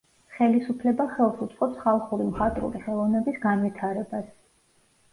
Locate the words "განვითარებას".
3.49-4.29